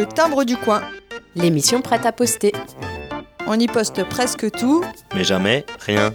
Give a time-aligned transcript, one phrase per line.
[0.00, 0.80] Le timbre du coin.
[1.36, 2.54] L'émission prête à poster.
[3.46, 4.82] On y poste presque tout.
[5.14, 6.14] Mais jamais rien.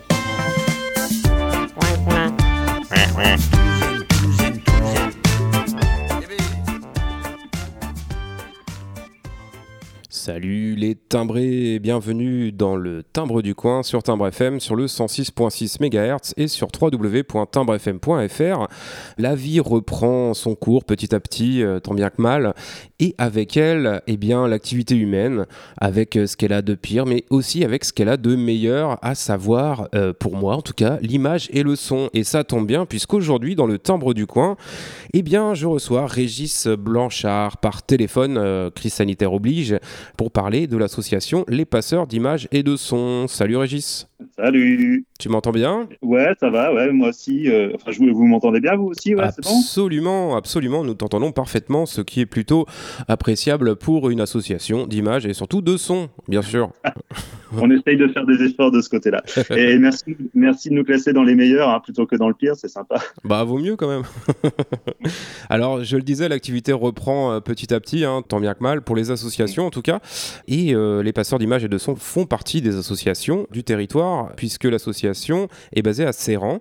[10.26, 15.78] Salut les timbrés bienvenue dans le Timbre du coin sur Timbre FM sur le 106.6
[15.80, 18.68] MHz et sur www.timbrefm.fr.
[19.20, 22.55] La vie reprend son cours petit à petit, euh, tant bien que mal,
[23.00, 25.46] et avec elle, eh bien, l'activité humaine,
[25.77, 28.98] avec euh, ce qu'elle a de pire, mais aussi avec ce qu'elle a de meilleur,
[29.04, 32.10] à savoir, euh, pour moi en tout cas, l'image et le son.
[32.16, 34.57] Et ça tombe bien puisqu'aujourd'hui, dans le Timbre du coin,
[35.13, 39.77] eh bien, je reçois Régis Blanchard par téléphone, crise sanitaire oblige
[40.16, 43.28] pour parler de l'association Les Passeurs d'images et de sons.
[43.28, 44.08] Salut Régis.
[44.36, 45.05] Salut.
[45.18, 45.88] Tu m'entends bien?
[46.02, 47.50] Ouais, ça va, ouais, moi aussi.
[47.50, 52.02] Euh, enfin, je, vous m'entendez bien, vous aussi, ouais, Absolument, absolument, nous t'entendons parfaitement, ce
[52.02, 52.66] qui est plutôt
[53.08, 56.70] appréciable pour une association d'images et surtout de sons, bien sûr.
[57.57, 59.24] On essaye de faire des efforts de ce côté-là.
[59.55, 62.55] Et merci, merci de nous classer dans les meilleurs hein, plutôt que dans le pire,
[62.57, 63.02] c'est sympa.
[63.24, 64.03] Bah, vaut mieux quand même.
[65.50, 68.81] Alors, je le disais, l'activité reprend euh, petit à petit, hein, tant bien que mal,
[68.81, 70.02] pour les associations en tout cas.
[70.50, 74.66] Et euh, les passeurs d'images et de sons font partie des associations du territoire, puisque
[74.66, 76.59] l'association est basée à Serran.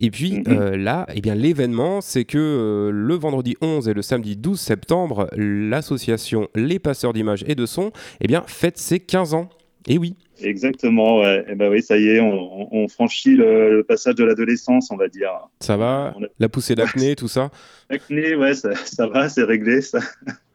[0.00, 0.44] Et puis mhm.
[0.48, 5.28] euh, là, eh bien, l'événement, c'est que le vendredi 11 et le samedi 12 septembre,
[5.36, 9.48] l'association Les Passeurs d'images et de sons eh bien, fête ses 15 ans.
[9.88, 10.14] Et oui.
[10.42, 11.40] Exactement, ouais.
[11.40, 15.08] Et eh ben oui, ça y est, on, franchit le, passage de l'adolescence, on va
[15.08, 15.30] dire.
[15.60, 17.50] Ça va La poussée d'acné, tout ça?
[17.90, 19.82] L'acné, ouais, ça, ça va, c'est réglé.
[19.82, 20.00] Ça.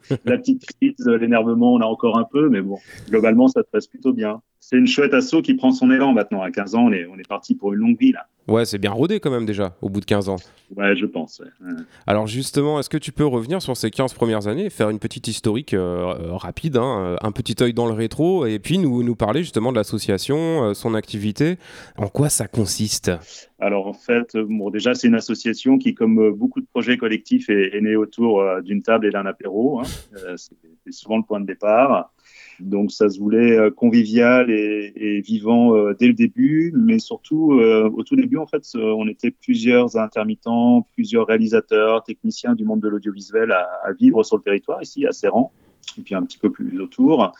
[0.25, 2.77] la petite crise, l'énervement, on a encore un peu, mais bon,
[3.09, 4.41] globalement, ça se passe plutôt bien.
[4.67, 6.41] C'est une chouette assaut qui prend son élan maintenant.
[6.41, 8.25] À 15 ans, on est, on est parti pour une longue vie, là.
[8.47, 10.37] Ouais, c'est bien rodé quand même déjà, au bout de 15 ans.
[10.75, 11.41] Ouais, je pense.
[12.07, 15.27] Alors justement, est-ce que tu peux revenir sur ces 15 premières années, faire une petite
[15.27, 19.15] historique euh, euh, rapide, hein, un petit œil dans le rétro, et puis nous, nous
[19.15, 21.57] parler justement de l'association, euh, son activité,
[21.97, 23.11] en quoi ça consiste?
[23.59, 27.79] Alors en fait, bon, déjà c'est une association qui, comme beaucoup de projets collectifs, est,
[27.81, 29.79] née autour d'une table et d'un apéro.
[29.79, 29.83] Hein.
[30.35, 32.11] c'est souvent le point de départ.
[32.59, 37.89] Donc ça se voulait euh, convivial et, vivant euh, dès le début, mais surtout euh,
[37.93, 42.87] au tout début en fait, on était plusieurs intermittents, plusieurs réalisateurs, techniciens du monde de
[42.87, 45.51] l'audiovisuel à, à, vivre sur le territoire ici à Serran
[45.97, 47.33] et puis un petit peu plus autour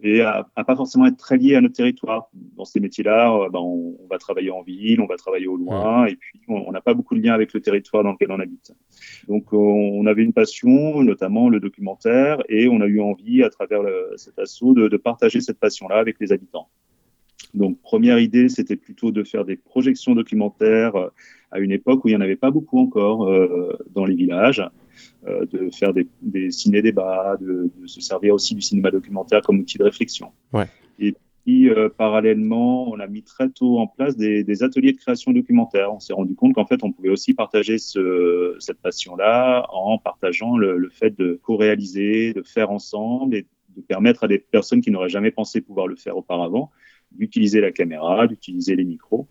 [0.00, 2.30] et à, pas forcément être très lié à notre territoire.
[2.56, 6.06] Dans ces métiers-là, euh, ben, on, va travailler en ville, on va travailler au loin,
[6.06, 8.72] et puis on n'a pas beaucoup de lien avec le territoire dans lequel on habite.
[9.28, 13.82] Donc on avait une passion, notamment le documentaire, et on a eu envie, à travers
[14.16, 16.68] cet assaut, de, de partager cette passion-là avec les habitants.
[17.54, 21.08] Donc première idée, c'était plutôt de faire des projections documentaires euh,
[21.50, 24.62] à une époque où il n'y en avait pas beaucoup encore euh, dans les villages.
[25.26, 29.58] Euh, de faire des, des ciné-débats, de, de, se servir aussi du cinéma documentaire comme
[29.58, 30.30] outil de réflexion.
[30.52, 30.66] Ouais.
[31.00, 34.96] Et puis, euh, parallèlement, on a mis très tôt en place des, des ateliers de
[34.96, 35.92] création documentaire.
[35.92, 40.56] On s'est rendu compte qu'en fait, on pouvait aussi partager ce, cette passion-là en partageant
[40.56, 44.92] le, le fait de co-réaliser, de faire ensemble et de permettre à des personnes qui
[44.92, 46.70] n'auraient jamais pensé pouvoir le faire auparavant
[47.10, 49.26] d'utiliser la caméra, d'utiliser les micros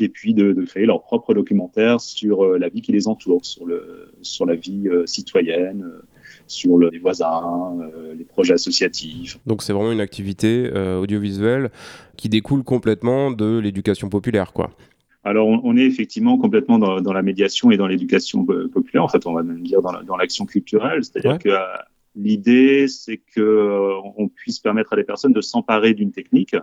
[0.00, 3.44] et puis de, de, créer leur propre documentaire sur euh, la vie qui les entoure,
[3.44, 6.02] sur, le, sur la vie euh, citoyenne, euh,
[6.46, 7.78] sur le, les voisins,
[8.16, 9.38] les projets associatifs.
[9.46, 11.70] Donc c'est vraiment une activité audiovisuelle
[12.16, 14.70] qui découle complètement de l'éducation populaire, quoi.
[15.24, 19.04] Alors, on, est effectivement complètement dans, dans la médiation et dans l'éducation populaire.
[19.04, 21.04] En fait, on va même dire dans l'action culturelle.
[21.04, 21.50] C'est-à-dire que
[22.14, 26.54] L'idée, c'est que euh, on puisse permettre à des personnes de s'emparer d'une technique.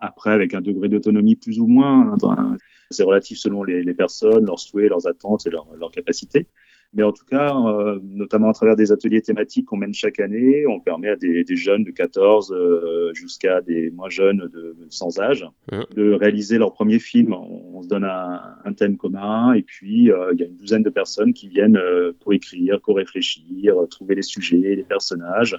[0.00, 2.56] Après, avec un degré d'autonomie plus ou moins, hein,
[2.90, 6.46] c'est relatif selon les, les, personnes, leurs souhaits, leurs attentes et leurs capacités.
[6.94, 10.66] Mais en tout cas, euh, notamment à travers des ateliers thématiques qu'on mène chaque année,
[10.66, 15.18] on permet à des, des jeunes de 14 euh, jusqu'à des moins jeunes de, sans
[15.18, 15.46] âge
[15.96, 17.32] de réaliser leur premier film.
[17.32, 20.82] On, se donne un, un, thème commun et puis euh, il y a une douzaine
[20.82, 21.80] de personnes qui viennent
[22.20, 25.58] pour écrire, co-réfléchir, trouver les sujets, les personnages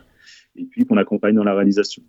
[0.55, 2.03] et puis qu'on accompagne dans la réalisation.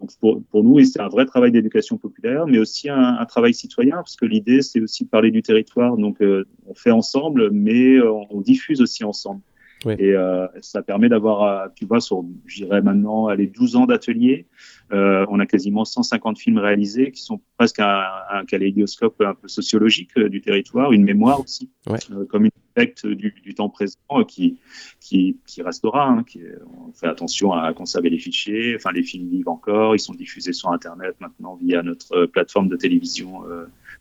[0.00, 3.96] Donc pour, pour nous, c'est un vrai travail d'éducation populaire, mais aussi un, travail citoyen,
[3.96, 5.96] parce que l'idée, c'est aussi de parler du territoire.
[5.96, 9.40] Donc euh, on fait ensemble, mais euh, on diffuse aussi ensemble.
[9.90, 13.86] Et euh, ça permet d'avoir, euh, tu vois, sur, je dirais maintenant, les 12 ans
[13.86, 14.46] d'atelier,
[14.92, 19.48] euh, on a quasiment 150 films réalisés qui sont presque un, un kaléidoscope un peu
[19.48, 21.98] sociologique du territoire, une mémoire aussi, ouais.
[22.28, 23.98] comme une effect du, du, temps présent
[24.28, 24.58] qui,
[25.00, 26.06] qui, qui restera.
[26.06, 26.40] Hein, qui,
[26.88, 28.74] on fait attention à conserver les fichiers.
[28.76, 29.94] Enfin, les films vivent encore.
[29.96, 33.42] Ils sont diffusés sur Internet maintenant via notre plateforme de télévision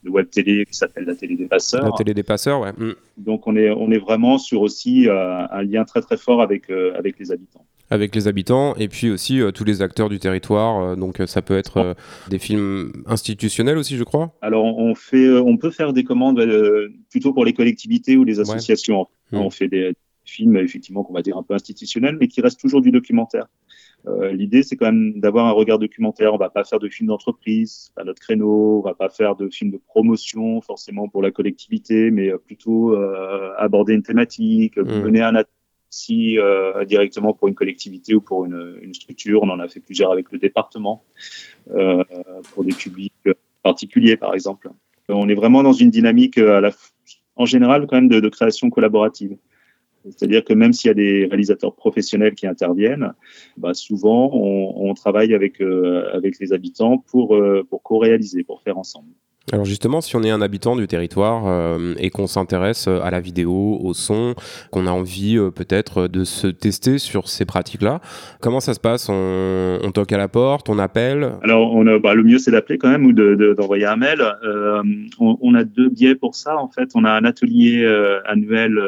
[0.03, 1.83] de web télé qui s'appelle la télé des passeurs.
[1.83, 2.71] La télé des passeurs, ouais.
[2.73, 2.93] Mm.
[3.17, 6.69] Donc on est on est vraiment sur aussi euh, un lien très très fort avec
[6.69, 7.65] euh, avec les habitants.
[7.89, 10.95] avec les habitants et puis aussi tous les acteurs du territoire.
[10.95, 11.95] donc ça peut être
[12.29, 14.33] des films institutionnels aussi, je crois.
[14.41, 16.41] Alors on fait, on peut faire des commandes
[17.09, 19.07] plutôt pour les collectivités ou les associations.
[19.31, 19.37] Mmh.
[19.37, 19.93] On fait des
[20.23, 23.47] films effectivement qu'on va dire un peu institutionnels, mais qui restent toujours du documentaire.
[24.07, 26.33] Euh, L'idée, c'est quand même d'avoir un regard documentaire.
[26.33, 28.79] On va pas faire de films d'entreprise, pas notre créneau.
[28.79, 33.53] On va pas faire de films de promotion forcément pour la collectivité, mais plutôt euh,
[33.57, 35.01] aborder une thématique, mmh.
[35.01, 35.35] mener un
[35.91, 39.43] si euh, directement pour une collectivité ou pour une, une, structure.
[39.43, 41.03] On en a fait plusieurs avec le département
[41.71, 42.03] euh,
[42.53, 43.13] pour des publics
[43.61, 44.69] particuliers, par exemple.
[45.09, 46.71] On est vraiment dans une dynamique à la,
[47.35, 49.35] en général quand même de, de création collaborative.
[50.05, 53.13] C'est-à-dire que même s'il y a des réalisateurs professionnels qui interviennent,
[53.57, 58.77] bah souvent on, travaille avec, euh, avec les habitants pour, euh, pour co-réaliser, pour faire
[58.77, 59.11] ensemble.
[59.51, 63.11] Alors justement, si on est un habitant du territoire euh, et qu'on s'intéresse euh, à
[63.11, 64.33] la vidéo, au son,
[64.71, 67.99] qu'on a envie euh, peut-être de se tester sur ces pratiques-là,
[68.39, 69.09] comment ça se passe?
[69.09, 71.33] On, on, toque à la porte, on appelle?
[71.43, 74.23] Alors on a, bah, le mieux c'est d'appeler quand même ou d'envoyer de, un mail.
[75.19, 76.89] On, on, a deux biais pour ça en fait.
[76.95, 77.85] On a un atelier
[78.25, 78.79] annuel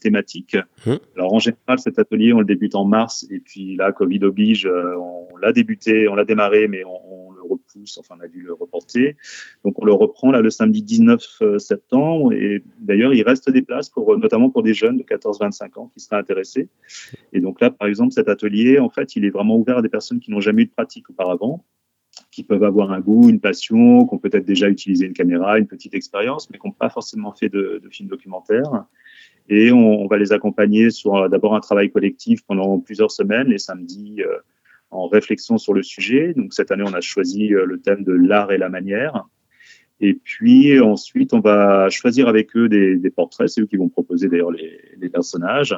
[0.00, 0.56] thématique.
[0.86, 0.98] Hum.
[1.16, 4.68] Alors en général cet atelier on le débute en mars et puis là Covid oblige,
[4.68, 9.16] on l'a débuté, on l'a démarré mais on repousse, enfin on a dû le reporter.
[9.64, 13.62] Donc on le reprend là le samedi 19 euh, septembre et d'ailleurs il reste des
[13.62, 16.68] places pour notamment pour des jeunes de 14-25 ans qui seraient intéressés.
[17.32, 19.88] Et donc là par exemple cet atelier en fait il est vraiment ouvert à des
[19.88, 21.64] personnes qui n'ont jamais eu de pratique auparavant
[22.30, 25.66] qui peuvent avoir un goût, une passion, qui ont peut-être déjà utilisé une caméra, une
[25.66, 28.84] petite expérience, mais qui n'ont pas forcément fait de, film documentaire.
[29.48, 34.22] Et on, va les accompagner sur d'abord un travail collectif pendant plusieurs semaines, les samedis,
[34.22, 34.38] euh,
[34.90, 36.32] en réflexion sur le sujet.
[36.34, 39.26] Donc cette année, on a choisi euh, le thème de l'art et la manière.
[40.00, 43.48] Et puis ensuite, on va choisir avec eux des, portraits.
[43.48, 45.76] C'est eux qui vont proposer d'ailleurs les, personnages.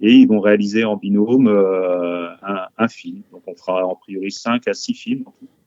[0.00, 2.28] Et ils vont réaliser en binôme euh,
[2.76, 3.22] un, film.
[3.32, 5.24] Donc on fera en priori 5 à 6 films.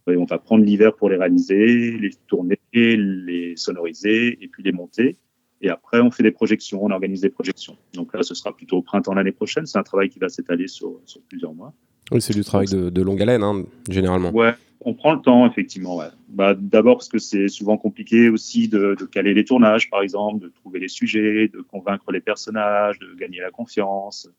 [0.07, 5.17] On va prendre l'hiver pour les réaliser, les tourner, les sonoriser et puis les monter.
[5.61, 7.77] Et après, on fait des projections, on organise des projections.
[7.93, 9.65] Donc là, ce sera plutôt au printemps l'année prochaine.
[9.65, 11.73] C'est un travail qui va s'étaler sur plusieurs mois.
[12.11, 14.31] Oui, c'est du travail de, de longue haleine, hein, généralement.
[14.31, 15.97] Ouais, on prend le temps, effectivement.
[15.97, 16.07] Ouais.
[16.29, 20.43] Bah, D'abord parce que c'est souvent compliqué aussi de, de, caler les tournages, par exemple,
[20.43, 24.29] de trouver les sujets, de convaincre les personnages, de gagner la confiance.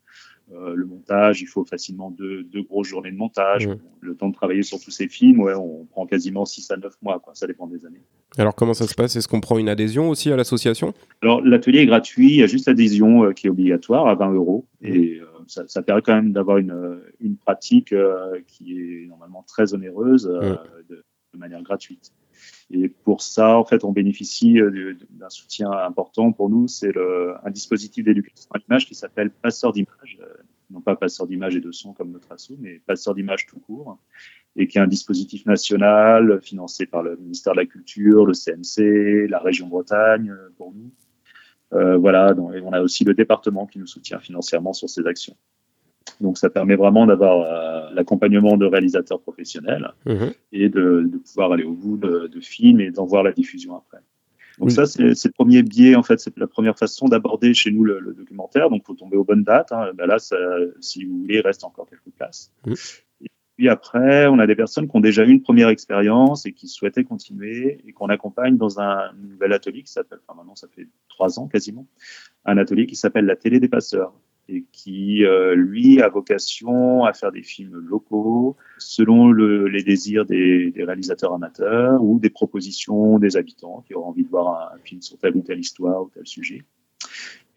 [0.53, 3.69] Euh, le montage, il faut facilement deux, deux grosses journées de montage.
[3.69, 3.77] Mmh.
[4.01, 6.93] Le temps de travailler sur tous ces films, ouais, on prend quasiment 6 à 9
[7.03, 7.35] mois, quoi.
[7.35, 8.03] ça dépend des années.
[8.37, 9.15] Alors comment ça se passe?
[9.15, 10.93] Est-ce qu'on prend une adhésion aussi à l'association?
[11.23, 14.33] Alors l'atelier est gratuit, il y a juste l'adhésion euh, qui est obligatoire à 20
[14.33, 14.67] euros.
[14.83, 19.43] Et euh, ça, ça, permet quand même d'avoir une, une pratique euh, qui est normalement
[19.43, 20.57] très onéreuse euh,
[20.89, 21.05] de,
[21.35, 22.13] de, manière gratuite.
[22.71, 24.59] Et pour ça, en fait, on bénéficie
[25.11, 26.69] d'un soutien important pour nous.
[26.69, 26.93] C'est
[27.45, 30.19] un dispositif d'éducation à l'image qui s'appelle Passeur d'image.
[30.71, 33.99] Non pas passeur d'image et de son comme notre asso, mais passeur d'image tout court.
[34.57, 39.29] Et qui est un dispositif national financé par le ministère de la Culture, le CNC,
[39.29, 41.10] la région Bretagne pour nous euh,
[41.73, 45.37] voilà, donc, on a aussi le département qui nous soutient financièrement sur ces actions.
[46.21, 50.27] Donc ça permet vraiment d'avoir euh, l'accompagnement de réalisateurs professionnels mmh.
[50.53, 53.77] et de, de, pouvoir aller au bout de, de films et d'en voir la diffusion
[53.77, 53.99] après.
[54.59, 57.83] Donc ça, c'est le premier biais, en fait, c'est la première façon d'aborder chez nous
[57.83, 58.69] le, le, documentaire.
[58.69, 59.73] Donc, faut tomber aux bonnes dates.
[59.73, 59.93] Hein.
[59.95, 60.37] Ben là, ça,
[60.81, 62.53] si vous voulez, il reste encore quelques places.
[62.67, 62.75] Mmh.
[63.69, 67.05] Après, on a des personnes qui ont déjà eu une première expérience et qui souhaitaient
[67.05, 71.49] continuer et qu'on accompagne dans un nouvel atelier qui s'appelle, maintenant ça fait trois ans
[71.49, 71.87] quasiment,
[72.45, 74.15] un atelier qui s'appelle la télé des passeurs
[74.49, 80.27] et qui, euh, lui, a vocation à faire des films locaux selon le, les désirs
[80.27, 84.77] des, des, réalisateurs amateurs ou des propositions des habitants qui auront envie de voir un,
[84.77, 86.65] un film sur telle ou telle histoire ou tel sujet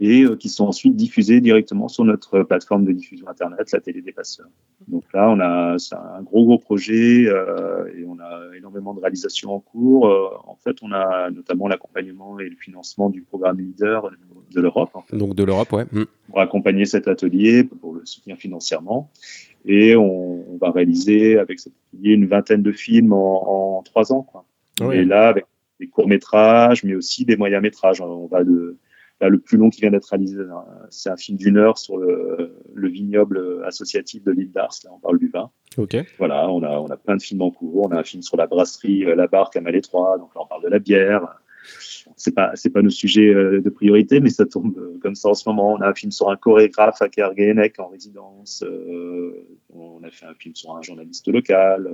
[0.03, 4.01] et euh, qui sont ensuite diffusés directement sur notre plateforme de diffusion Internet, la télé
[4.01, 4.49] des passeurs.
[4.89, 8.99] Donc là, on a c'est un gros, gros projet euh, et on a énormément de
[8.99, 10.07] réalisations en cours.
[10.07, 14.11] Euh, en fait, on a notamment l'accompagnement et le financement du programme leader
[14.53, 14.89] de l'Europe.
[14.93, 15.85] En fait, Donc de l'Europe, ouais.
[15.91, 16.03] Mmh.
[16.27, 19.09] Pour accompagner cet atelier, pour le soutenir financièrement.
[19.65, 24.11] Et on, on va réaliser avec cet atelier une vingtaine de films en, en trois
[24.11, 24.23] ans.
[24.23, 24.43] Quoi.
[24.81, 24.97] Oui.
[24.97, 25.45] Et là, avec
[25.79, 28.01] des courts-métrages, mais aussi des moyens-métrages.
[28.01, 28.77] On va de
[29.23, 30.37] Là, le plus long qui vient d'être réalisé,
[30.89, 34.75] c'est un film d'une heure sur le, le, vignoble associatif de l'île d'Ars.
[34.83, 35.49] Là, on parle du vin.
[35.77, 35.95] Ok.
[36.17, 37.85] Voilà, on a, on a plein de films en cours.
[37.85, 40.17] On a un film sur la brasserie La Barque à Malétroit.
[40.17, 41.39] Donc là, on parle de la bière.
[42.17, 45.29] C'est pas, c'est pas nos sujets euh, de priorité, mais ça tombe euh, comme ça
[45.29, 45.73] en ce moment.
[45.73, 48.63] On a un film sur un chorégraphe à Kerguénec en résidence.
[48.65, 51.89] Euh, on a fait un film sur un journaliste local.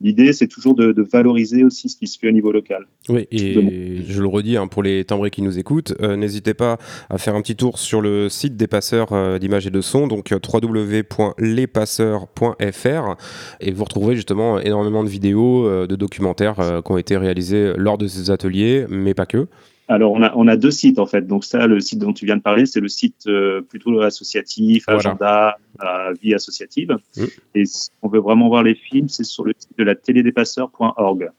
[0.00, 2.86] L'idée, c'est toujours de, valoriser aussi ce qui se fait au niveau local.
[3.08, 6.78] Oui, et je le redis hein, pour les timbrés qui nous écoutent, euh, n'hésitez pas
[7.10, 10.06] à faire un petit tour sur le site des passeurs euh, d'images et de son,
[10.06, 13.16] donc euh, www.lespasseurs.fr,
[13.60, 18.06] et vous retrouverez justement énormément de vidéos, de documentaires qui ont été réalisés lors de
[18.06, 19.48] ces ateliers, mais pas que.
[19.88, 21.26] Alors, on a, on a deux sites en fait.
[21.26, 24.88] Donc ça, le site dont tu viens de parler, c'est le site euh, plutôt associatif,
[24.88, 26.96] agenda, euh, vie associative.
[27.16, 27.24] Mm.
[27.54, 31.30] Et si on veut vraiment voir les films, c'est sur le site de la télédépasseur.org.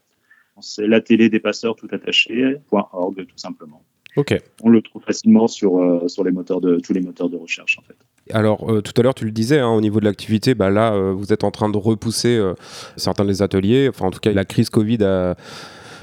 [0.62, 3.82] C'est la télédépasseur tout attaché.org tout simplement.
[4.16, 4.38] Ok.
[4.64, 7.78] On le trouve facilement sur, euh, sur les moteurs de, tous les moteurs de recherche
[7.80, 7.96] en fait.
[8.32, 11.32] Alors tout à l'heure tu le disais hein, au niveau de l'activité, bah là vous
[11.34, 12.42] êtes en train de repousser
[12.96, 13.90] certains des ateliers.
[13.90, 15.36] Enfin en tout cas la crise Covid a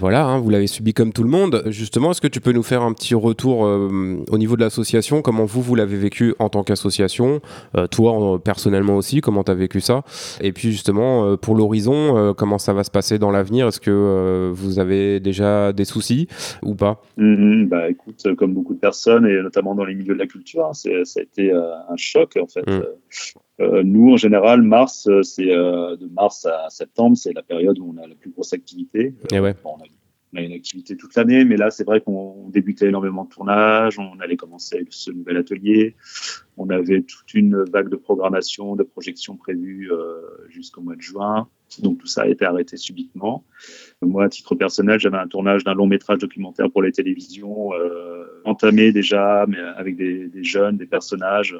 [0.02, 1.62] voilà, hein, vous l'avez subi comme tout le monde.
[1.66, 5.22] Justement, est-ce que tu peux nous faire un petit retour euh, au niveau de l'association?
[5.22, 7.40] Comment vous, vous l'avez vécu en tant qu'association?
[7.76, 10.02] Euh, Toi, personnellement aussi, comment tu as vécu ça?
[10.40, 13.68] Et puis justement, euh, pour l'horizon, comment ça va se passer dans l'avenir?
[13.68, 16.26] Est-ce que vous avez déjà des soucis
[16.64, 17.00] ou pas?
[17.16, 17.68] Mm-hmm.
[17.68, 20.72] Bah écoute, comme beaucoup de personnes, et notamment dans les milieux de la culture, hein,
[20.72, 22.68] ça a été un choc en fait.
[22.68, 22.82] Mm.
[23.58, 28.06] Nous, en général, mars, c'est de mars à septembre, c'est la période où on a
[28.06, 29.14] la plus grosse activité.
[29.32, 29.54] Et ouais.
[29.64, 33.98] On a une activité toute l'année, mais là, c'est vrai qu'on débutait énormément de tournage,
[33.98, 35.94] on allait commencer ce nouvel atelier,
[36.56, 41.48] on avait toute une vague de programmation, de projections prévues euh, jusqu'au mois de juin,
[41.80, 43.44] donc tout ça a été arrêté subitement.
[44.00, 48.24] Moi, à titre personnel, j'avais un tournage d'un long métrage documentaire pour les télévisions, euh,
[48.44, 51.56] entamé déjà, mais avec des, jeunes, des personnages.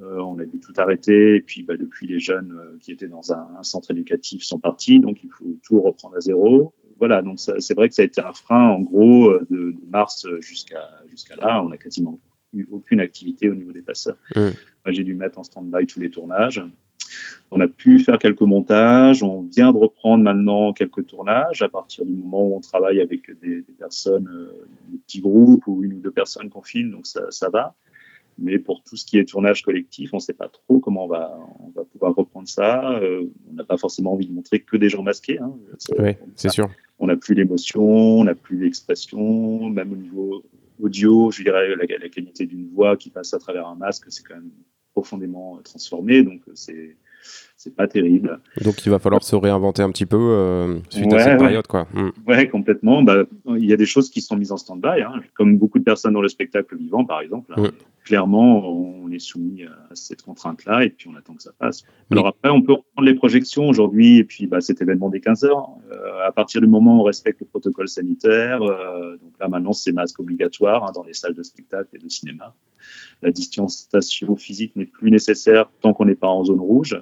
[0.00, 3.08] Euh, on a dû tout arrêter, et puis bah, depuis, les jeunes euh, qui étaient
[3.08, 7.22] dans un, un centre éducatif sont partis, donc il faut tout reprendre à zéro voilà,
[7.22, 11.34] donc c'est vrai que ça a été un frein, en gros, de, mars jusqu'à jusqu'à
[11.36, 11.62] là.
[11.64, 12.20] On n'a quasiment
[12.52, 14.18] eu aucune activité au niveau des passeurs.
[14.36, 14.52] Moi,
[14.92, 16.62] j'ai dû mettre en stand-by tous les tournages.
[17.50, 19.22] On a pu faire quelques montages.
[19.22, 23.30] On vient de reprendre maintenant quelques tournages à partir du moment où on travaille avec
[23.40, 27.30] des, personnes, euh, des petits groupes ou une ou deux personnes qu'on filme, donc ça,
[27.30, 27.74] ça va.
[28.38, 31.08] Mais pour tout ce qui est tournage collectif, on ne sait pas trop comment on
[31.08, 32.98] va, on va pouvoir reprendre ça.
[32.98, 35.38] Euh, on n'a pas forcément envie de montrer que des gens masqués.
[35.38, 35.52] Hein.
[35.98, 36.70] Oui, c'est sûr.
[36.98, 40.42] On n'a plus l'émotion, on n'a plus l'expression, même au niveau
[40.82, 44.22] audio, je dirais la, la qualité d'une voix qui passe à travers un masque, c'est
[44.22, 44.50] quand même
[44.92, 46.22] profondément transformé.
[46.22, 46.96] Donc c'est
[47.56, 48.40] c'est pas terrible.
[48.64, 51.86] Donc il va falloir se réinventer un petit peu euh, suite à cette période, quoi.
[51.92, 52.10] Mm.
[52.26, 53.02] Ouais, complètement.
[53.02, 55.84] Bah, il y a des choses qui sont mises en stand-by, hein, comme beaucoup de
[55.84, 57.52] personnes dans le spectacle vivant, par exemple.
[57.54, 57.64] Hein.
[57.64, 57.70] Mm.
[58.10, 61.84] Clairement, on est soumis à cette contrainte-là et puis on attend que ça passe.
[62.10, 65.44] Alors après, on peut reprendre les projections aujourd'hui et puis bah, cet événement des 15
[65.44, 65.68] heures.
[65.92, 69.72] Euh, à partir du moment où on respecte le protocole sanitaire, euh, donc là maintenant
[69.72, 72.52] c'est masque obligatoire hein, dans les salles de spectacle et de cinéma.
[73.22, 77.00] La distanciation physique n'est plus nécessaire tant qu'on n'est pas en zone rouge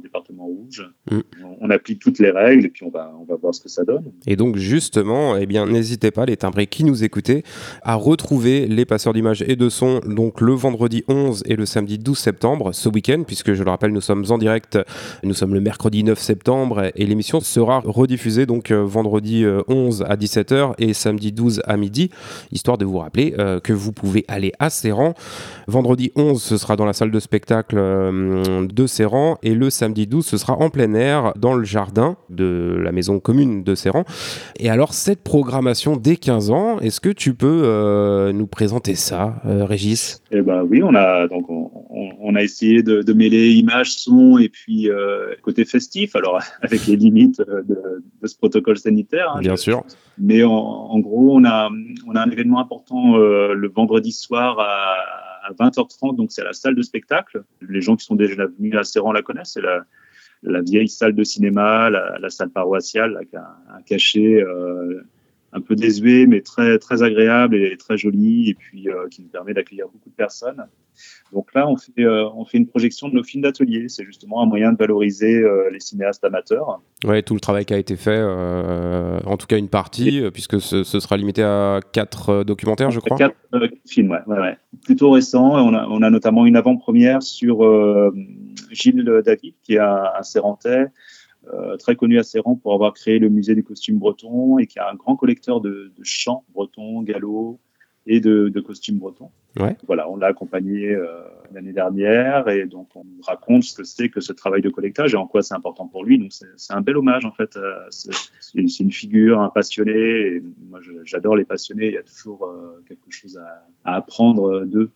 [0.00, 0.90] département rouge.
[1.10, 1.20] Mm.
[1.60, 3.84] On, applique toutes les règles et puis on va, on va voir ce que ça
[3.84, 4.10] donne.
[4.26, 7.44] Et donc justement, eh bien, n'hésitez pas, les timbrés qui nous écoutez,
[7.82, 11.98] à retrouver les passeurs d'images et de son donc le vendredi 11 et le samedi
[11.98, 14.78] 12 septembre, ce week-end, puisque je le rappelle, nous sommes en direct,
[15.22, 20.04] nous sommes le mercredi 9 septembre et l'émission sera rediffusée donc euh, vendredi 11 euh,
[20.10, 22.10] à 17h et samedi 12 à midi,
[22.52, 25.14] histoire de vous rappeler euh, que vous pouvez aller à Serran.
[25.66, 30.06] Vendredi 11, ce sera dans la salle de spectacle de Serran et le samedi samedi
[30.06, 34.04] 12, ce sera en plein air dans le jardin de la maison commune de Serran.
[34.58, 40.22] Et alors, cette programmation dès 15 ans, est-ce que tu peux nous présenter ça, Régis?
[40.40, 44.88] Eh ben oui, on a donc on, a essayé de, mêler images, son et puis
[44.88, 46.16] euh, côté festif.
[46.16, 49.34] Alors avec les limites de, ce protocole sanitaire.
[49.36, 49.84] Hein, Bien sûr.
[50.16, 51.68] Mais en, gros, on a
[52.06, 54.96] on a un événement important le vendredi soir à
[55.42, 57.44] à 20h30, donc c'est à la salle de spectacle.
[57.66, 59.84] Les gens qui sont déjà venus à Serran la connaissent, c'est la,
[60.42, 65.02] la, vieille salle de cinéma, la, la salle paroissiale, avec un, un cachet euh,
[65.52, 69.28] un peu désuet, mais très, très agréable et très joli, et puis euh, qui nous
[69.28, 70.64] permet d'accueillir beaucoup de personnes.
[71.32, 73.88] Donc là, on fait, euh, on fait une projection de nos films d'atelier.
[73.88, 76.80] C'est justement un moyen de valoriser euh, les cinéastes amateurs.
[77.04, 80.84] Oui, tout le travail qui a été fait, en tout cas une partie, puisque ce,
[80.84, 83.16] sera limité à quatre documentaires, je crois.
[83.16, 83.36] Quatre
[83.86, 85.52] films, ouais, ouais, Plutôt récents.
[85.66, 87.64] On a, on a notamment une avant-première sur
[88.70, 90.86] Gilles David, qui est un, un Sérentais, euh,
[91.78, 94.90] très connu à Serran pour avoir créé le musée du costume breton et qui a
[94.90, 97.58] un grand collecteur de, de chants bretons, galops
[98.06, 99.30] et de, de costumes bretons.
[99.58, 99.76] Ouais.
[99.86, 104.08] Voilà, on l'a accompagné euh, l'année dernière et donc on nous raconte ce que c'est
[104.08, 106.18] que ce travail de collectage et en quoi c'est important pour lui.
[106.18, 107.56] Donc c'est un bel hommage en fait.
[107.56, 109.92] Euh, c'est une figure, un passionné.
[109.92, 111.88] Et moi j'adore les passionnés.
[111.88, 114.90] Il y a toujours euh, quelque chose à, à apprendre d'eux.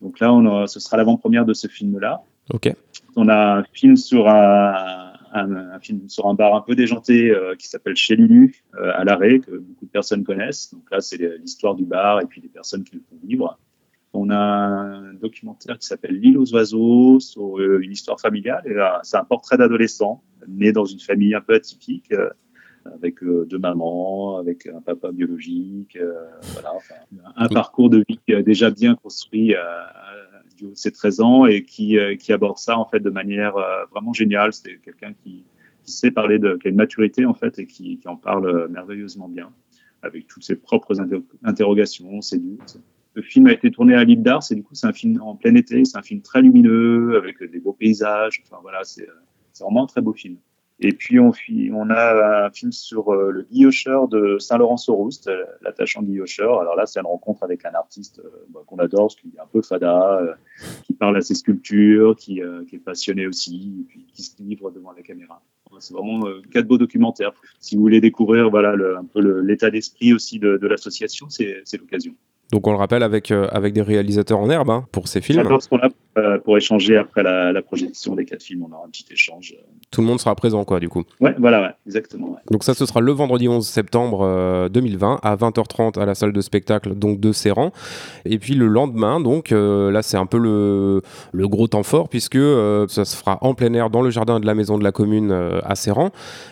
[0.00, 2.22] Donc là, on ce sera l'avant-première de ce film-là.
[2.54, 2.72] Ok.
[3.16, 7.68] On a un film sur un, un, film sur un bar un peu déjanté qui
[7.68, 10.72] s'appelle Chez Lulu à l'arrêt, que beaucoup de personnes connaissent.
[10.72, 13.58] Donc là, c'est l'histoire du bar et puis des personnes qui le font vivre.
[14.14, 18.62] On a un documentaire qui s'appelle L'île aux oiseaux sur une histoire familiale.
[18.64, 22.12] Et là, c'est un portrait d'adolescent né dans une famille un peu atypique
[22.94, 25.98] avec deux mamans, avec un papa biologique,
[26.52, 26.94] voilà, enfin,
[27.36, 29.54] un parcours de vie déjà bien construit
[30.60, 33.84] de ses 13 ans et qui, euh, qui aborde ça en fait de manière euh,
[33.90, 34.52] vraiment géniale.
[34.52, 35.44] C'est quelqu'un qui,
[35.84, 38.68] sait parler de, qui a une maturité en fait et qui, qui en parle euh,
[38.68, 39.50] merveilleusement bien
[40.02, 41.00] avec toutes ses propres
[41.42, 42.76] interrogations, ses doutes.
[43.14, 45.34] Le film a été tourné à l'île d'Ars et du coup c'est un film en
[45.34, 48.42] plein été, c'est un film très lumineux avec des beaux paysages.
[48.44, 49.08] Enfin voilà, c'est
[49.60, 50.36] vraiment un très beau film.
[50.80, 51.32] Et puis on,
[51.72, 56.60] on a un film sur euh, le guillocheur de Saint-Laurent-sur-Rouste, euh, l'attachant guillocheur.
[56.60, 59.40] Alors là, c'est une rencontre avec un artiste euh, bah, qu'on adore, parce qu'il est
[59.40, 60.20] un peu fada,
[60.84, 64.70] qui parle à ses sculptures, qui, qui, est passionné aussi, et puis qui se livre
[64.70, 65.42] devant la caméra.
[65.80, 67.32] C'est vraiment quatre beaux documentaires.
[67.60, 71.76] Si vous voulez découvrir voilà, le, un peu l'état d'esprit aussi de, de l'association, c'est
[71.78, 72.14] l'occasion.
[72.52, 75.42] Donc on le rappelle avec, avec des réalisateurs en herbe hein, pour ces films.
[75.42, 78.64] J'adore ce qu'on a euh, pour échanger après la, projection des quatre films.
[78.68, 79.54] On aura un petit échange.
[79.90, 81.04] Tout le monde sera présent, quoi, du coup.
[81.20, 82.36] Ouais, voilà, exactement.
[82.50, 86.32] Donc ça, ce sera le vendredi 11 septembre 2020 euh, à 20h30 à la salle
[86.32, 87.72] de spectacle donc de Serran.
[88.24, 92.08] Et puis le lendemain, donc euh, là, c'est un peu le, le, gros temps fort
[92.08, 92.38] puisque
[92.88, 95.32] ça se fera en plein air dans le jardin de la maison de la commune
[95.64, 96.10] à Serran.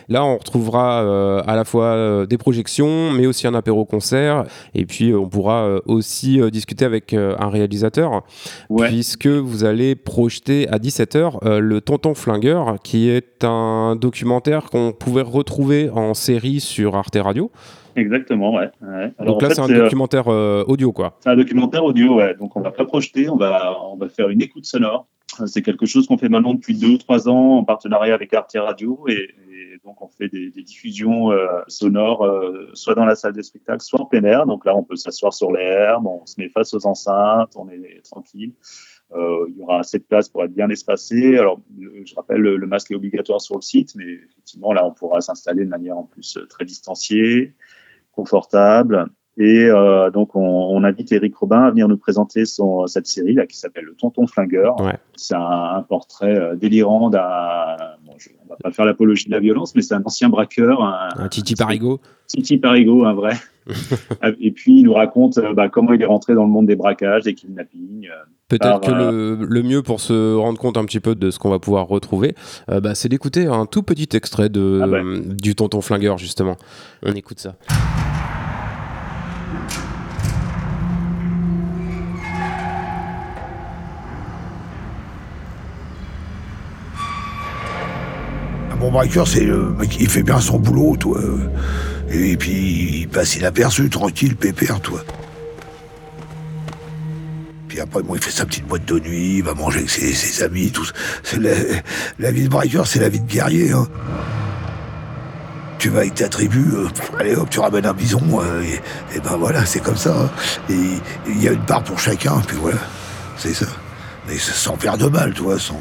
[0.09, 4.45] Là, on retrouvera à la fois des projections, mais aussi un apéro-concert.
[4.73, 8.23] Et puis, on pourra aussi discuter avec un réalisateur,
[8.69, 14.69] puisque vous vous allez projeter à 17h euh, le Tonton Flingueur, qui est un documentaire
[14.69, 17.49] qu'on pouvait retrouver en série sur Arte Radio.
[17.95, 18.69] Exactement, ouais.
[19.25, 21.17] Donc là, c'est un euh, documentaire euh, audio, quoi.
[21.21, 22.35] C'est un documentaire audio, ouais.
[22.35, 25.07] Donc on va pas projeter, on va, on va faire une écoute sonore.
[25.47, 28.55] C'est quelque chose qu'on fait maintenant depuis deux ou trois ans en partenariat avec Arte
[28.55, 29.29] Radio et,
[29.83, 31.31] donc on fait des, diffusions
[31.67, 32.27] sonores,
[32.73, 34.45] soit dans la salle de spectacle, soit en plein air.
[34.45, 38.01] Donc là, on peut s'asseoir sur l'herbe, on se met face aux enceintes, on est
[38.03, 38.53] tranquille.
[39.13, 41.37] Euh, il y aura assez de place pour être bien espacé.
[41.37, 45.21] Alors, je rappelle, le, masque est obligatoire sur le site, mais effectivement, là, on pourra
[45.21, 47.53] s'installer de manière en plus euh, très distanciée,
[48.11, 49.07] confortable.
[49.39, 53.33] Et euh, donc, on, on, invite Eric Robin à venir nous présenter son, cette série
[53.33, 54.81] là qui s'appelle Le Tonton Flingueur.
[54.81, 54.97] Ouais.
[55.15, 57.77] C'est un, un, portrait euh, délirant d'un.
[58.03, 60.81] Bon, je, on va pas faire l'apologie de la violence, mais c'est un ancien braqueur.
[60.81, 61.99] Un, un Titi Parigo.
[62.25, 63.33] Titi Parigo, un vrai.
[64.39, 67.23] et puis, il nous raconte bah, comment il est rentré dans le monde des braquages,
[67.23, 68.09] des kidnappings.
[68.47, 71.49] Peut-être que le, le, mieux pour se rendre compte un petit peu de ce qu'on
[71.49, 72.33] va pouvoir retrouver,
[72.71, 75.01] euh, bah, c'est d'écouter un tout petit extrait de, ah bah.
[75.03, 76.55] du Tonton Flingueur, justement.
[77.03, 77.55] On écoute ça.
[88.87, 91.19] Bon braqueur, c'est le mec qui fait bien son boulot, toi.
[92.09, 95.03] Et puis, il passe inaperçu, tranquille, pépère, toi
[97.81, 100.71] après, bon, il fait sa petite boîte de nuit, il va manger avec ses, amis,
[100.71, 100.87] tout.
[102.19, 103.71] La, vie de biker, c'est la vie de guerrier.
[103.71, 103.87] Hein.
[105.79, 106.87] Tu vas avec ta tribu, euh,
[107.19, 108.63] allez hop, tu ramènes un bison, euh,
[109.13, 110.15] et, ben voilà, c'est comme ça.
[110.23, 110.29] Hein.
[110.69, 112.79] Et il y a une part pour chacun, puis voilà,
[113.37, 113.67] c'est ça.
[114.27, 115.79] Mais sans faire de mal, toi, sans.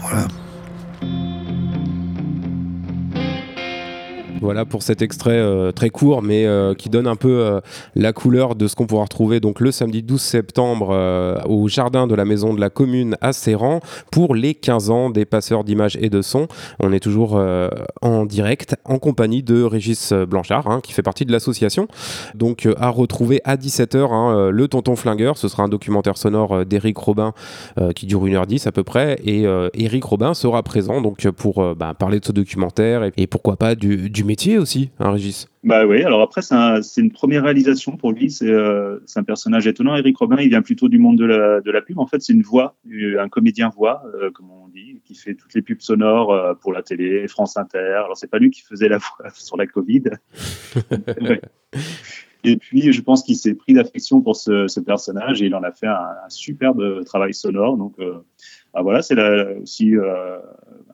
[0.00, 0.26] Voilà.
[4.40, 7.60] Voilà pour cet extrait euh, très court, mais euh, qui donne un peu euh,
[7.94, 10.70] la couleur de ce qu'on pourra retrouver donc le samedi 12 septembre
[11.46, 15.24] au jardin de la maison de la commune à Serran pour les 15 ans des
[15.24, 16.48] passeurs d'images et de son.
[16.78, 17.40] On est toujours
[18.02, 21.88] en direct en compagnie de Régis Blanchard, hein, qui fait partie de l'association.
[22.34, 25.36] Donc à retrouver à 17h hein, le Tonton Flingueur.
[25.36, 27.32] Ce sera un documentaire sonore d'Éric Robin
[27.94, 29.18] qui dure 1h10 à peu près.
[29.24, 33.74] Et Éric Robin sera présent donc pour bah, parler de ce documentaire et, pourquoi pas
[33.74, 35.48] du, du métier aussi, un hein, Régis.
[35.64, 38.32] Bah oui, alors après, c'est une première réalisation pour lui.
[38.42, 39.96] Euh, c'est un personnage étonnant.
[39.96, 41.98] Eric Robin, il vient plutôt du monde de la, de la pub.
[41.98, 42.76] En fait, c'est une voix,
[43.18, 46.72] un comédien voix, euh, comme on dit, qui fait toutes les pubs sonores euh, pour
[46.72, 48.02] la télé, France Inter.
[48.04, 50.04] Alors, c'est pas lui qui faisait la voix sur la Covid.
[52.44, 55.62] Et puis, je pense qu'il s'est pris d'affection pour ce, ce, personnage et il en
[55.62, 57.76] a fait un, un superbe travail sonore.
[57.76, 57.96] Donc,
[58.72, 59.18] bah voilà, c'est
[59.60, 60.38] aussi euh,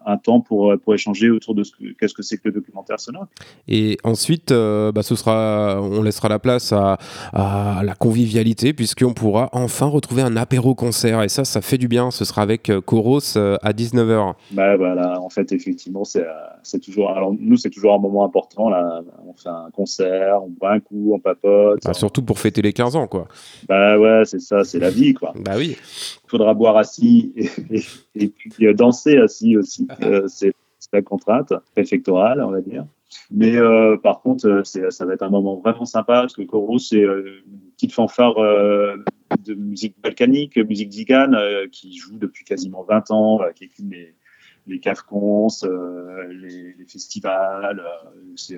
[0.07, 3.27] un temps pour, pour échanger autour de ce qu'est-ce que c'est que le documentaire sonore.
[3.69, 6.99] Et ensuite, euh, bah, ce sera, on laissera la place à,
[7.33, 12.11] à la convivialité puisqu'on pourra enfin retrouver un apéro-concert et ça, ça fait du bien.
[12.11, 14.35] Ce sera avec euh, Coros à 19h.
[14.53, 17.11] Bah voilà, en fait, effectivement, c'est toujours.
[17.11, 18.69] Alors nous, c'est toujours un moment important.
[18.69, 21.81] Là, on fait un concert, on boit un coup, on papote.
[21.85, 23.27] Bah, surtout pour fêter les 15 ans, quoi.
[23.69, 25.33] Bah ouais, c'est ça, c'est la vie, quoi.
[25.37, 25.77] Bah oui.
[26.25, 27.83] Il faudra boire assis et, et,
[28.29, 29.87] puis euh, danser assis aussi.
[30.29, 30.53] c'est
[30.93, 32.87] la contrainte préfectorale, on va dire.
[33.31, 36.79] Mais euh, par contre, euh, ça va être un moment vraiment sympa parce que Koro,
[36.79, 41.37] c'est euh, une petite fanfare de musique balkanique, musique zigane,
[41.71, 44.15] qui joue depuis quasiment 20 ans, qui écume les,
[44.67, 45.49] les cafcons,
[46.31, 47.83] les, les, festivals.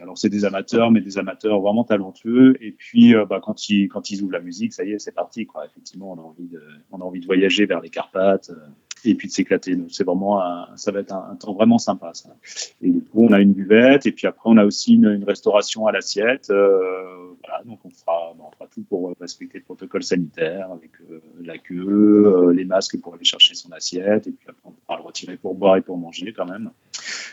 [0.01, 2.57] alors c'est des amateurs, mais des amateurs vraiment talentueux.
[2.61, 5.47] Et puis bah, quand ils quand ils ouvrent la musique, ça y est, c'est parti.
[5.47, 5.67] Quoi.
[5.67, 8.51] Effectivement, on a envie de on a envie de voyager vers les Carpates
[9.05, 9.77] et puis de s'éclater.
[9.89, 10.41] c'est vraiment,
[10.77, 12.11] ça va être un, temps vraiment sympa.
[12.15, 12.31] Ça.
[12.83, 15.87] Et du coup, on a une buvette et puis après, on a aussi une, restauration
[15.87, 16.49] à l'assiette.
[16.51, 21.21] Euh, voilà, donc on fera, on fera tout pour respecter le protocole sanitaire avec euh,
[21.43, 24.99] la queue, euh, les masques pour aller chercher son assiette et puis après, on pourra
[24.99, 26.71] le retirer pour boire et pour manger quand même.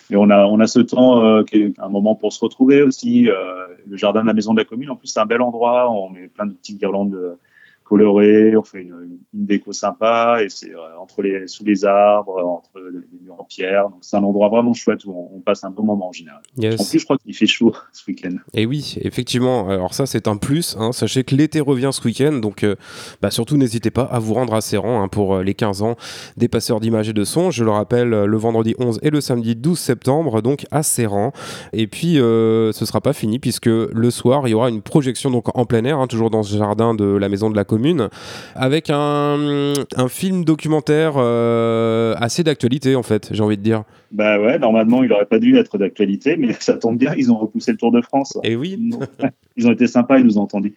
[0.10, 3.24] Et on a, on a ce temps qui est un moment pour se retrouver aussi.
[3.24, 5.90] le jardin de la maison de la commune, en plus, c'est un bel endroit.
[5.92, 7.38] On met plein de petites guirlandes
[7.86, 12.80] coloré, on fait une, déco sympa et c'est euh, entre les sous les arbres, entre
[12.80, 13.90] les murs en pierre.
[13.90, 16.42] Donc c'est un endroit vraiment chouette où on, passe un bon moment en général.
[16.58, 18.36] En plus, je crois qu'il fait chaud ce week-end.
[18.54, 19.70] Et oui, effectivement.
[19.70, 20.76] Alors ça, c'est un plus.
[20.80, 20.92] Hein.
[20.92, 22.76] Sachez que l'été revient ce week-end, donc euh,
[23.22, 25.96] bah, surtout n'hésitez pas à vous rendre à Serran hein, pour euh, les 15 ans
[26.38, 27.52] des passeurs d'images et de sons.
[27.52, 31.32] Je le rappelle, le vendredi 11 et le samedi 12 septembre, donc à Serran.
[31.74, 35.56] Et puis, ce sera pas fini puisque le soir, il y aura une projection donc
[35.56, 38.08] en plein air, hein, toujours dans ce jardin de la maison de la commune,
[38.56, 43.84] avec un, un film documentaire euh, assez d'actualité en fait, j'ai envie de dire.
[44.14, 47.38] Bah ouais, normalement il aurait pas dû être d'actualité, mais ça tombe bien, ils ont
[47.38, 48.38] repoussé le Tour de France.
[48.44, 48.92] Et oui.
[49.58, 50.74] Ils ont été sympas, ils nous ont entendus.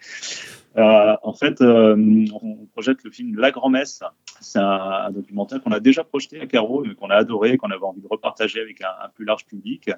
[0.78, 1.96] Euh, en fait, euh,
[2.40, 4.02] on projette le film La Grand-Messe.
[4.40, 8.00] C'est un, documentaire qu'on a déjà projeté à Caro, qu'on a adoré, qu'on avait envie
[8.00, 9.90] de repartager avec un, plus large public.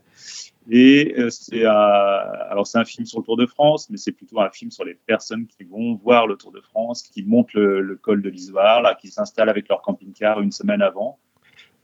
[0.71, 4.41] Et euh, c'est alors c'est un film sur le Tour de France, mais c'est plutôt
[4.41, 7.99] un film sur les personnes qui vont voir le Tour de France, qui montent le,
[8.01, 11.19] col de l'Isoire, qui s'installent avec leur camping-car une semaine avant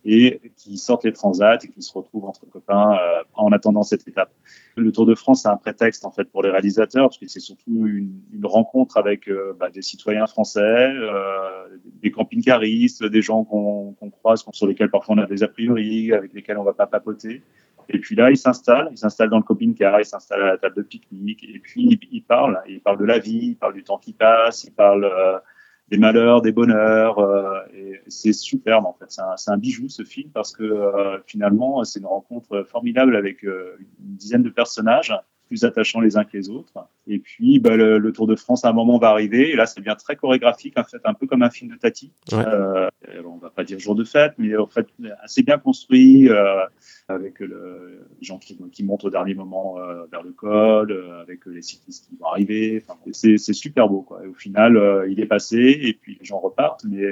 [0.06, 4.06] et qui sortent les transats et qui se retrouvent entre copains euh, en attendant cette
[4.06, 4.30] étape.
[4.76, 7.40] Le Tour de France, c'est un prétexte en fait pour les réalisateurs parce que c'est
[7.40, 11.66] surtout une, rencontre avec euh, bah, des citoyens français, euh,
[12.00, 16.12] des camping-caristes, des gens qu'on qu croise, sur lesquels parfois on a des a priori,
[16.12, 17.42] avec lesquels on va pas papoter.
[17.88, 20.76] Et puis là, ils s'installent, ils s'installent dans le camping-car, ils s'installent à la table
[20.76, 23.98] de pique-nique, et puis ils, parlent, ils parlent de la vie, ils parlent du temps
[23.98, 25.10] qui passe, ils parlent
[25.88, 27.18] des malheurs, des bonheurs.
[27.18, 29.06] Euh, et c'est superbe en fait.
[29.08, 33.44] C'est un, un, bijou ce film parce que euh, finalement c'est une rencontre formidable avec
[33.44, 35.14] euh, une dizaine de personnages
[35.46, 36.72] plus attachants les uns que les autres.
[37.06, 39.50] Et puis, bah, le, Tour de France, à un moment, va arriver.
[39.50, 42.12] Et là, ça devient très chorégraphique, en fait, un peu comme un film de Tati.
[42.32, 42.44] Ouais.
[42.46, 42.88] Euh,
[43.24, 44.88] on va pas dire jour de fête, mais en fait,
[45.22, 46.28] assez bien construit.
[46.28, 46.64] Euh,
[47.08, 51.20] avec le, les gens qui, qui, montent au dernier moment euh, vers le col, euh,
[51.20, 52.82] avec les cyclistes qui vont arriver.
[52.82, 54.02] Enfin, c'est super beau.
[54.02, 54.22] Quoi.
[54.36, 57.02] Final, euh, il est passé et puis les gens repartent, mais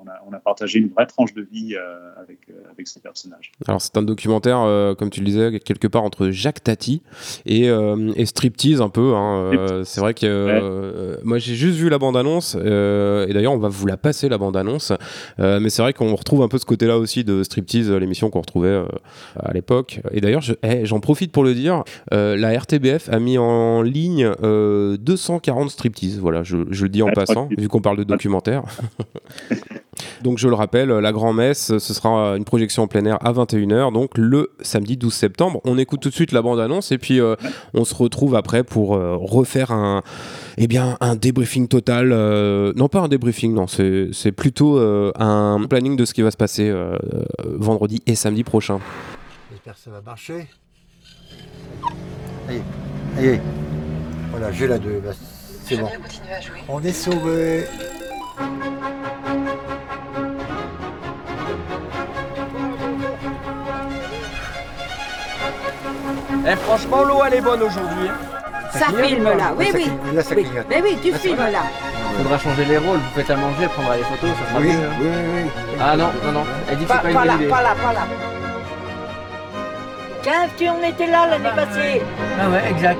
[0.00, 1.76] on a, on, a, partagé une vraie tranche de vie
[2.20, 2.38] avec,
[2.70, 3.52] avec ces personnages.
[3.66, 7.02] Alors c'est un documentaire, comme tu le disais, quelque part entre Jacques Tati
[7.46, 7.66] et,
[8.16, 9.14] et Striptease un peu.
[9.14, 9.82] Hein.
[9.84, 13.96] c'est vrai que moi j'ai juste vu la bande-annonce et d'ailleurs on va vous la
[13.96, 14.92] passer la bande-annonce.
[15.38, 18.82] mais c'est vrai qu'on retrouve un peu ce côté-là aussi de Striptease, l'émission qu'on retrouvait
[19.38, 20.00] à l'époque.
[20.12, 24.30] Et d'ailleurs, eh, j'en profite pour le dire, euh, la RTBF a mis en ligne
[24.40, 26.18] 240 euh, striptease.
[26.18, 28.62] Voilà, je, le dis en passant, vu qu'on parle de documentaire.
[30.22, 33.92] donc je le rappelle, la grand-messe, ce sera une projection en plein air à 21h,
[33.92, 35.60] donc le samedi 12 septembre.
[35.64, 37.36] On écoute tout de suite la bande-annonce et puis euh,
[37.74, 40.02] on se retrouve après pour refaire un,
[40.58, 42.08] eh bien, un débriefing total.
[42.76, 46.72] non, pas un débriefing, non, c'est plutôt un planning de ce qui va se passer
[47.44, 48.80] vendredi et samedi prochain.
[49.50, 50.48] J'espère que ça va marcher.
[52.48, 52.62] Allez,
[53.16, 53.40] allez.
[54.30, 55.02] Voilà, j'ai la 2.
[55.64, 55.88] C'est bon.
[56.68, 57.64] On est sauvé.
[66.44, 68.08] Eh, franchement, l'eau, elle est bonne aujourd'hui.
[68.08, 68.32] Hein.
[68.72, 69.90] Ça, filme là, oui, oui.
[70.14, 70.46] Là, ça oui.
[70.68, 71.62] Mais oui, tu filmes là.
[72.10, 72.98] Il faudra changer les rôles.
[72.98, 74.86] Vous faites à manger, elle prendra les photos, ça sera oui, mieux.
[74.86, 74.92] Hein.
[75.00, 75.50] Oui, oui, oui.
[75.80, 76.44] Ah non, non, non.
[76.68, 77.46] Elle dit que c'est pas, pas une là, idée.
[77.46, 78.00] Pas là, pas là.
[80.22, 82.02] Tiens, tu en étais là l'année passée.
[82.40, 82.98] Ah ouais, exact.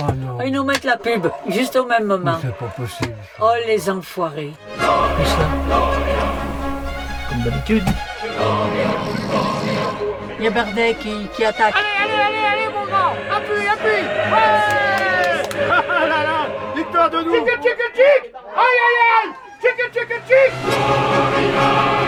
[0.00, 0.38] Oh non.
[0.44, 2.38] Ils nous mettent la pub, juste au même moment.
[2.40, 3.14] C'est pas possible.
[3.40, 4.52] Oh les enfoirés.
[4.78, 5.48] Et ça?
[7.28, 7.84] Comme d'habitude.
[10.38, 11.74] Il y a Bardet qui, qui attaque.
[11.74, 14.52] Allez, allez, allez, allez, mon grand Appuie, appuie Ouais
[15.68, 19.30] Ah là là Victoire de nous Chicken, chicken, chick Aïe, aïe, aïe
[19.60, 22.07] Chicken, chicken, chick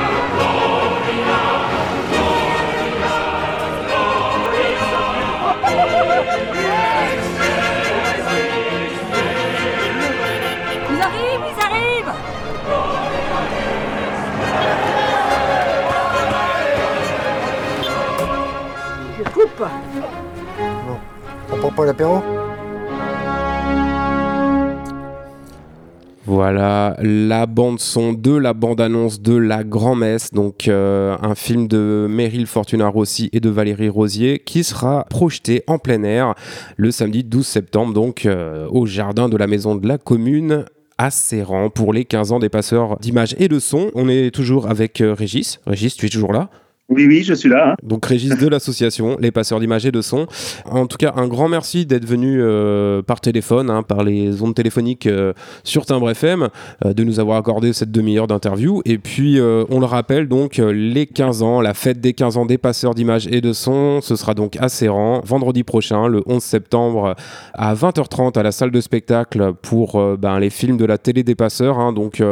[26.27, 31.67] Voilà la bande son de la bande annonce de La Grand-Messe, donc euh, un film
[31.67, 36.35] de Meryl Fortuna Rossi et de Valérie Rosier qui sera projeté en plein air
[36.77, 40.67] le samedi 12 septembre, donc euh, au jardin de la maison de la commune
[40.99, 43.91] à Serran pour les 15 ans des passeurs d'images et de son.
[43.95, 45.59] On est toujours avec euh, Régis.
[45.67, 46.51] Régis, tu es toujours là?
[46.91, 47.71] Oui, oui, je suis là.
[47.71, 47.75] Hein.
[47.85, 50.27] Donc Régis de l'association Les Passeurs d'Images et de Son.
[50.65, 54.57] En tout cas, un grand merci d'être venu euh, par téléphone, hein, par les ondes
[54.57, 56.49] téléphoniques euh, sur Timbre FM,
[56.85, 58.83] euh, de nous avoir accordé cette demi-heure d'interview.
[58.87, 62.59] Et puis, on le rappelle, donc, les 15 ans, la fête des 15 ans des
[62.59, 67.15] Passeurs d'Images et de Son, ce sera donc à Serran, vendredi prochain, le 11 septembre,
[67.55, 71.37] à 20h30 à la salle de spectacle pour ben, les films de la télé des
[71.37, 71.79] Passeurs.
[71.79, 72.23] Hein, donc,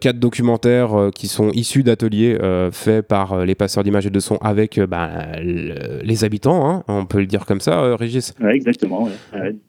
[0.00, 2.38] quatre documentaires qui sont issus d'ateliers
[2.72, 7.06] faits par les Passeurs d'Images et de son avec euh, bah, les habitants, hein, on
[7.06, 8.34] peut le dire comme ça, euh, Régis.
[8.40, 9.08] Ouais, exactement.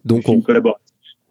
[0.06, 0.80] Donc on collabore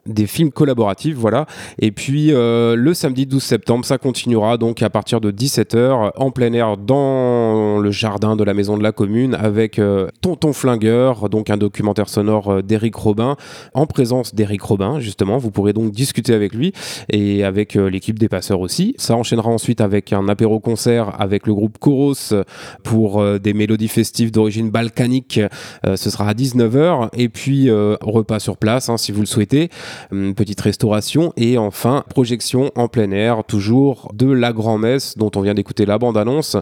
[0.08, 1.46] des films collaboratifs, voilà.
[1.78, 6.30] Et puis euh, le samedi 12 septembre, ça continuera donc à partir de 17h en
[6.30, 11.28] plein air dans le jardin de la maison de la commune avec euh, Tonton Flingueur,
[11.28, 13.36] donc un documentaire sonore euh, d'Éric Robin,
[13.74, 15.38] en présence d'Éric Robin justement.
[15.38, 16.72] Vous pourrez donc discuter avec lui
[17.10, 18.94] et avec l'équipe des passeurs aussi.
[18.98, 22.34] Ça enchaînera ensuite avec un apéro concert avec le groupe Koros
[22.82, 25.40] pour des mélodies festives d'origine balkanique.
[25.84, 29.70] ce sera à 19h et puis repas sur place hein, si vous le souhaitez
[30.10, 35.54] petite restauration et enfin projection en plein air, toujours de la grand-messe dont on vient
[35.54, 36.58] d'écouter la bande-annonce.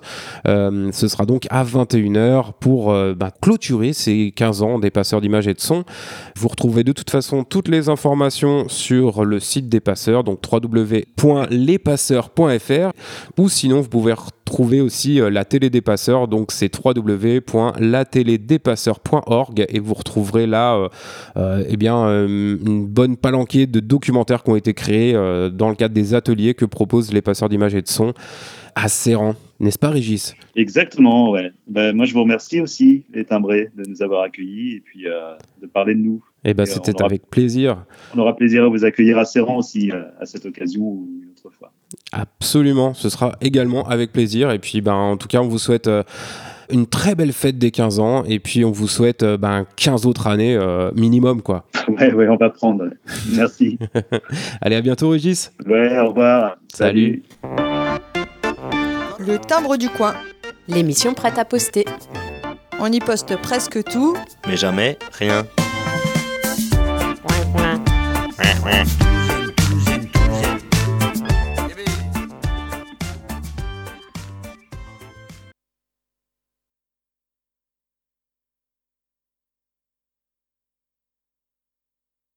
[0.47, 5.21] Euh, ce sera donc à 21h pour euh, bah, clôturer ces 15 ans des passeurs
[5.21, 5.85] d'images et de son.
[6.37, 12.91] Vous retrouvez de toute façon toutes les informations sur le site des passeurs, donc www.lespasseurs.fr
[13.39, 14.36] ou sinon vous pouvez retrouver
[14.81, 20.89] aussi euh, la télé des passeurs, donc c'est www.latélédépasseurs.org et vous retrouverez là
[21.69, 25.95] eh bien, une bonne palanquée de documentaires qui ont été créés euh, dans le cadre
[25.95, 28.15] des ateliers que proposent les passeurs d'images et de son
[28.75, 29.35] à Serran.
[29.59, 30.35] N'est-ce pas, Régis?
[30.55, 31.51] Exactement, ouais.
[31.67, 35.35] Ben, moi, je vous remercie aussi, les timbrés, de nous avoir accueillis et puis euh,
[35.63, 36.23] de parler de nous.
[36.45, 37.85] Eh ben, c'était avec plaisir.
[38.15, 41.07] On aura plaisir à vous accueillir à Serran aussi, euh, à cette occasion
[41.47, 41.73] une autre fois.
[42.13, 44.51] Absolument, ce sera également avec plaisir.
[44.51, 45.89] Et puis, ben, en tout cas, on vous souhaite
[46.71, 50.27] une très belle fête des 15 ans et puis on vous souhaite ben, 15 autres
[50.27, 50.59] années
[50.95, 51.65] minimum quoi.
[51.89, 52.91] Ouais, ouais, on va prendre.
[53.37, 53.79] Merci.
[54.61, 55.53] Allez, à bientôt, Régis.
[55.65, 56.57] Ouais, au revoir.
[56.75, 57.23] Salut.
[59.21, 60.15] Le timbre du coin.
[60.67, 61.85] L'émission prête à poster.
[62.81, 64.17] On y poste presque tout,
[64.49, 65.47] mais jamais rien.